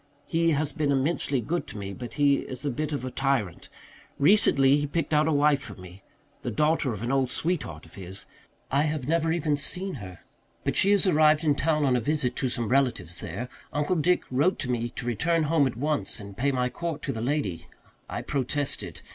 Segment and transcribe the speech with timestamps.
[0.25, 3.69] He has been immensely good to me, but he is a bit of a tyrant.
[4.17, 6.01] Recently he picked out a wife for me
[6.41, 8.25] the daughter of an old sweetheart of his.
[8.71, 10.21] I have never even seen her.
[10.63, 13.47] But she has arrived in town on a visit to some relatives there.
[13.71, 17.13] Uncle Dick wrote to me to return home at once and pay my court to
[17.13, 17.67] the lady;
[18.09, 19.01] I protested.